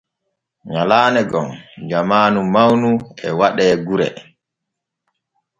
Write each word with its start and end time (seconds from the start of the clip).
Nyalaane 0.71 1.21
gom 1.31 1.49
jamaanu 1.89 2.39
mawnu 2.53 2.89
e 3.27 3.29
waɗe 3.39 3.65
gure. 3.85 4.07